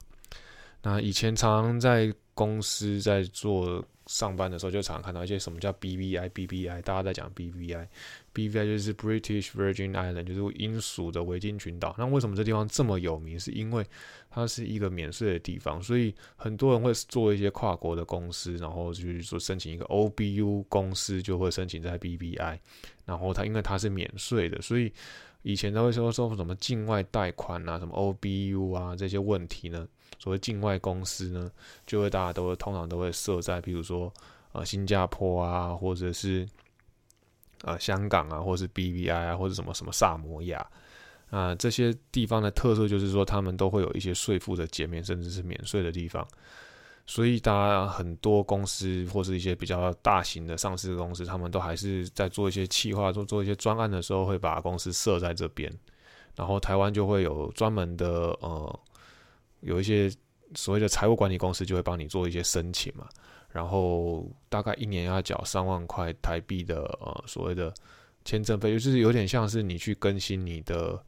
[0.83, 3.85] 那以前常常在公司在做。
[4.09, 11.95] 上班的时候就常常看到一些什么叫 BVI，BVI，大家在讲 BVI，BVI 就是 British Virgin Island，就是英属的维京群岛。
[11.97, 13.39] 那为什么这地方这么有名？
[13.39, 13.87] 是因为
[14.29, 22.59] 它是一个免税的地方，所以很多人会做一些跨国的公司，然后就是说申请一个 OBU 公司，就会申请在 BVI。
[23.05, 24.93] 然后它因为它是免税的，所以
[25.43, 29.87] 以前都会说说什么境外贷款啊，什么 OBU 啊这些问题呢？
[30.19, 31.51] 所谓境外公司呢，
[31.87, 34.13] 就会大家都通常都会设在，比如说
[34.53, 36.49] 呃新加坡啊，或者是
[37.63, 40.67] 呃香港啊，或者是 BVI 啊，或者什么什么萨摩亚
[41.31, 46.27] 啊这些地方的特色就是说，他们都会有一些税负的减免，甚至是免税的地方。
[47.05, 55.71] 所以，大家很多公司或是一些比较大型的上市公司，他们都还是在做一些企划、做做一些专案的时候，会把公司设在这边。
[56.37, 58.81] 然后，台湾就会有专门的呃，
[59.63, 60.13] 有一些
[60.55, 63.09] 所谓的财务管理公司，就会帮你做一些申请嘛。
[63.51, 67.73] 然后，大概一年要缴三万块台币的呃所谓的
[68.25, 71.03] 签证费，就是有点像是你去更新你的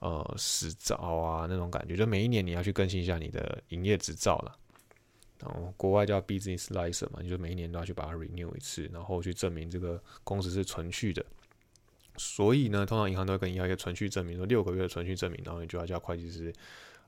[0.00, 4.54] 呃执照啊那种感觉，就每一年你要去更新一下你的营业执照了。
[5.40, 11.24] 然后国外叫 business license 嘛，你就每一年都要去把它 renew 一次，然后去证明这个公司是存续的。
[12.16, 16.52] 所以呢，通常银行都会跟你要一个存续证明，说六个月的存续证明，然后你就要叫会计师，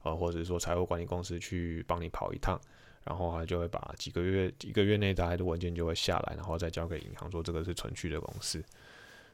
[0.02, 2.60] 呃，或者是说财务管理公司去帮你跑一趟，
[3.04, 8.62] 然后他就会把几个月一个月内大概的文件就会下来，然后再交给银行，说这个是存续的公司。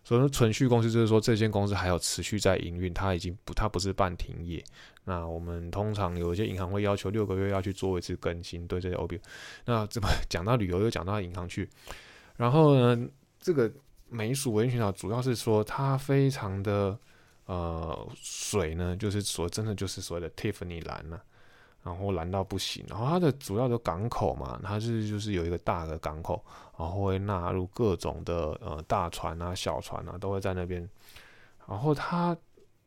[0.04, 4.64] 所以说，存续公司就是说，这间公司还有持续在营运，它已经不，它不是半停业。
[5.02, 9.18] 那我们通常有一些银行会要求六个月要去做一次更新，对这些 OB。
[9.64, 11.68] 那怎么讲到旅游，又讲到银行去。
[12.36, 13.08] 然后呢，
[13.40, 13.68] 这个
[14.08, 16.96] 美属维群岛主要是说它非常的
[17.46, 21.20] 呃水呢，就是说真的就是所谓的 Tiffany 蓝呢。
[21.82, 26.44] 然后蓝到不行，然后它的主要的港口嘛，它是就是有一个大的港口，
[26.76, 30.80] 然后会纳入各种的呃大船啊、小船啊，都会在那边。
[31.68, 32.36] 然后它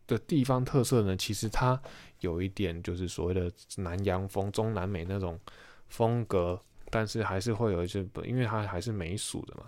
[0.06, 1.82] 的地方特色呢，其实它
[2.20, 5.40] 有一点就是所谓的南洋风、中南美那种
[5.88, 9.64] 风格，但是还是会有一些，因为它还是美属的嘛，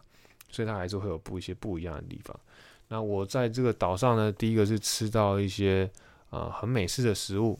[0.50, 2.38] 所以它还是会有不一些不一样的地方。
[2.92, 5.90] 那我在这个岛上呢，第一个是吃到一些
[6.30, 7.58] 呃很美式的食物。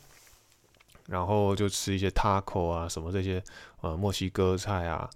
[1.08, 3.44] 然后就吃一些 taco 啊，什么这些
[3.82, 5.10] 呃墨西哥菜啊。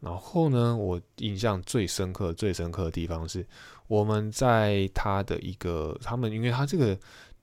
[0.00, 3.44] 然后呢，我印象最深刻、最深刻的地方是，
[3.86, 6.96] 我们在它的一个他们，因为它这个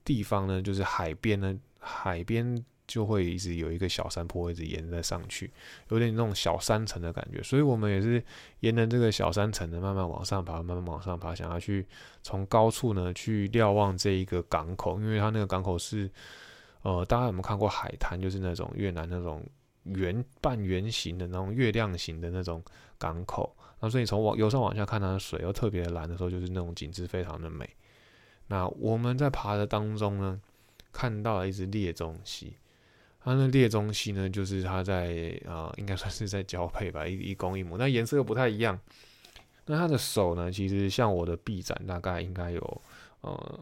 [0.03, 5.49] 地方呢，就是海边呢，海边就会一直有一个小山坡，一直沿着上去，
[5.87, 7.41] 有点那种小山城的感觉。
[7.41, 8.21] 所以我们也是
[8.59, 11.85] 沿着这个小山城的慢慢往上爬，慢慢往上爬，想要去
[12.21, 16.09] 从高处呢去瞭望这一个港口，因为它那个港口是。
[16.81, 18.17] 呃，大家有没有看过海滩？
[18.17, 19.45] 就是那种越南那种
[19.83, 22.63] 圆半圆形的那种月亮形的那种
[22.97, 23.53] 港口。
[23.81, 27.69] 那所以从往由上往下看，它的水又特别蓝的时候，就是那种景致非常的美。
[28.47, 30.39] 那我们在爬的当中呢，
[30.93, 32.55] 看到了一只猎中蜥。
[33.29, 37.77] 它那列中西呢，就是它在啊，应该算是在交配吧，一一公一母。
[37.77, 38.79] 那颜色又不太一样。
[39.65, 42.81] 那它的手呢，其实像我的臂展，大概应该有
[43.21, 43.59] 呃。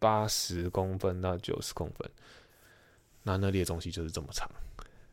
[0.00, 2.10] 八十公分到九十公分，
[3.22, 4.46] 那那列中西就是这么长。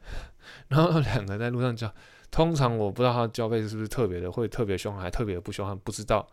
[0.67, 1.89] 然后两个在路上交，
[2.29, 6.27] 通常我不知道它交配是不是特别的会特别凶悍，还特别不凶悍，不知道。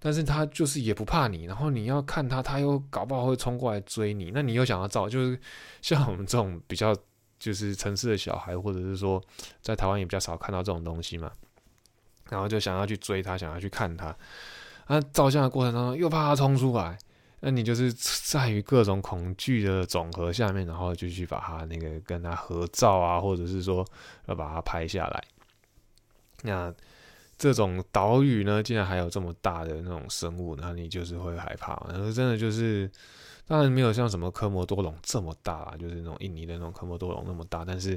[0.00, 4.30] 但是他就是也不怕你，然后你要看他，他又搞不好会冲过来追你。
[4.32, 5.40] 那你又想要照，就是
[5.82, 6.94] 像我们这种比较
[7.38, 9.22] 就是城市的小孩，或者是说
[9.60, 11.32] 在台湾也比较少看到这种东西嘛，
[12.30, 14.16] 然后就想要去追他，想要去看他。
[14.86, 16.96] 那照相的过程当中又怕他冲出来。
[17.40, 23.86] 那你就是在于各种恐惧的总和下面，然后就去把他那个跟他合照啊，或者是说
[24.26, 25.24] 要把它拍下来。
[26.42, 26.74] 那
[27.38, 31.80] 这种岛屿呢，竟然还有这么大的那种生物，那你就是会害怕。
[31.88, 32.90] 然后真的就是，
[33.46, 37.92] 当然没有像什么科摩多龙这么大，就是那种印尼的那种科摩多龙那么大，但是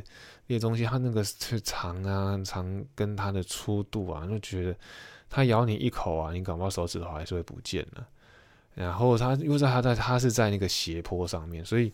[0.46, 4.78] 那些东西它那个是长啊长，跟它的粗度啊，就觉得
[5.28, 8.08] 它咬你一口啊，你搞不好手指头还是会不见了。
[8.76, 11.92] 然后它又在它在它是在那个斜坡上面，所以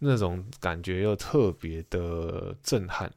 [0.00, 3.10] 那种感觉又特别的震撼。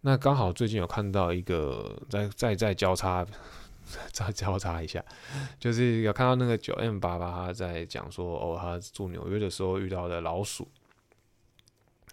[0.00, 3.26] 那刚好最近有看到一个在在在交叉
[4.12, 5.04] 再交叉一下，
[5.58, 10.68] 就是有看到那个九 M 八八他在讲说哦，他住纽约的时候遇到的老鼠，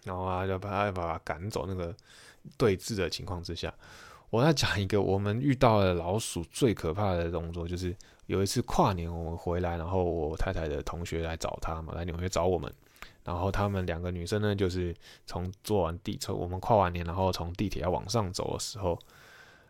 [0.04, 1.66] 然后他就把他把它赶走。
[1.66, 1.94] 那个
[2.56, 3.72] 对峙的情况之下，
[4.30, 7.94] 我在讲一个我们遇到的老鼠最可怕的动作，就是。
[8.26, 12.68] 有一次跨年，我们回来，然后我太太的同学来找他嘛，来纽约找我们。
[13.26, 14.94] 然后他们两个女生呢，就是
[15.26, 18.96] 从坐完地车，我们跨完年，然后从地铁要往上走的时候，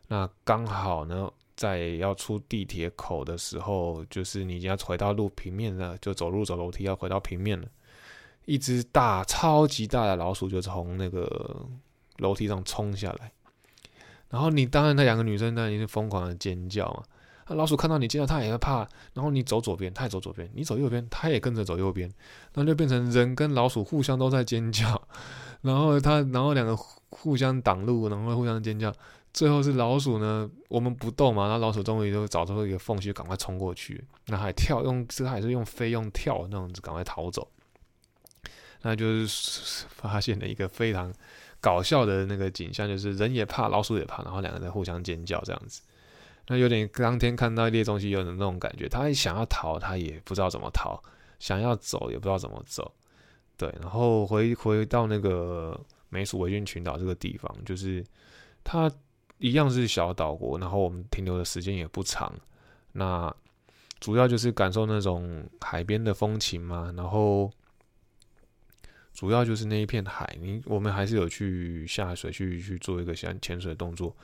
[0.09, 7.67] 那刚好呢，在要出地铁口的时候，就是你要回到路平面了，就走路走楼梯要回到平面了。
[8.45, 11.67] 一只大、超级大的老鼠就从那个
[12.19, 13.33] 楼梯上冲下来，
[14.29, 17.03] 然后你当然那两个女生呢，一定疯狂的尖叫嘛。
[17.49, 18.88] 那老鼠看到你，见到它也会怕。
[19.14, 22.12] 然后你走左边，它也走左边；你走右边，它也跟着走右边。
[22.55, 25.01] 那就变成人跟老鼠互相都在尖叫。
[25.62, 28.92] 然后他，然后两个互相挡路，然后互相尖叫。
[29.32, 34.03] 最后是老鼠呢，我们不动嘛，然后老鼠终于就找出一个缝隙，赶快冲过去。
[34.26, 37.47] 那还跳，用这还是用飞用跳那种子，赶快逃走。
[38.82, 41.12] 那就是 发现了一个非常
[41.61, 45.82] 搞笑的那个景象，就是人也怕，老鼠也怕，然后两个人互相尖叫这样子。
[46.49, 51.01] 那有点当天看到猎中西有的那种感觉，他想要逃，他也不知道怎么逃；
[51.38, 52.94] 想要走，也不知道怎么走。
[53.57, 58.05] 对，然后回回到那个美属维京群岛这个地方，就是
[58.64, 58.90] 它。
[59.38, 62.32] 一样是小岛国，然后我们停留的时间也不长，
[62.92, 63.30] 那
[64.01, 67.53] 主要就是感受那种海边的风情嘛，然后
[69.12, 74.16] 主要就是那一片海，你我们还是有去下水去去做一个像潜水动作，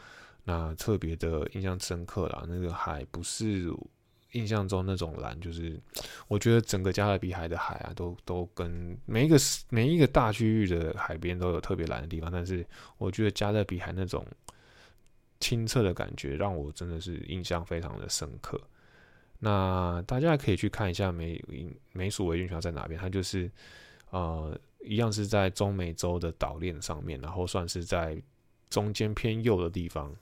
[0.45, 2.45] 那特别的印象深刻啦。
[2.49, 3.73] 那个海不是
[4.33, 5.81] 印象中那种蓝，就是
[6.29, 9.37] 我觉得整个加勒比海的海啊，都都跟每一个
[9.71, 12.67] 每一个大区域的海边都有特别蓝的地方，但是
[12.99, 14.27] 我觉得加勒比海那种。
[15.41, 18.61] 清澈的感觉让我真的是印象非常的深刻。
[19.41, 21.45] 那大家可以去看一下美
[21.91, 23.51] 美属维军群在哪边，它就是
[24.11, 28.23] 呃一样是在中美洲的岛链上面，然后算是在
[28.73, 30.13] 中间偏右的地方。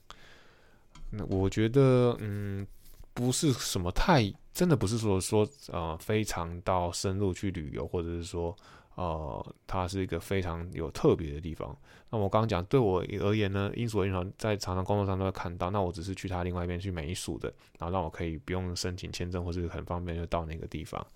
[1.11, 2.67] 那我觉得嗯
[3.15, 8.55] 不是什么太真的不是说说呃非常到深入去旅游，或者是说。
[8.97, 11.75] 呃，它是一个非常有特别的地方。
[12.11, 15.71] 那我刚刚讲，对我而言呢，英属银行在常常工作上都会看到。
[15.71, 21.07] 那我只是去它另外一边去美属的，然后让我可以不用申请签证，或是很方便就到那个地方。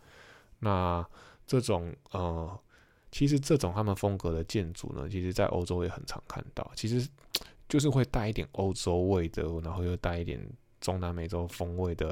[0.61, 1.07] 那
[1.47, 2.59] 这种呃，
[3.15, 6.69] 其实这种他们风格的建筑呢，其实在欧洲也很常看到。
[6.75, 7.09] 其实
[7.69, 10.45] 就是会带一点欧洲味的，然后又带一点
[10.81, 12.09] 中南美洲风味的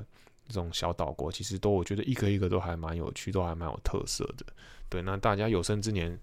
[0.47, 4.47] 这种小岛国，其实都我觉得一个一个都还蛮有趣，都还蛮有特色的。
[4.89, 6.17] 对，那大家有生之年，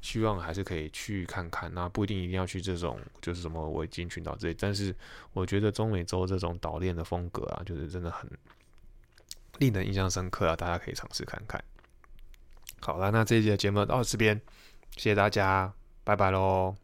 [0.00, 1.70] 希望还是可以去看看。
[1.74, 4.54] 那不一定一定要去这种，就是什么维京群岛之类。
[4.58, 4.96] 但是
[5.34, 8.26] 我觉得中美洲这种岛链的风格啊，就是真的很
[9.58, 10.56] 令人印象深刻啊！
[10.56, 11.62] 大家可以尝试看看。
[12.84, 14.40] 好了，那这一集的节目到这边，
[14.96, 15.72] 谢谢大家，
[16.04, 16.81] 拜拜喽。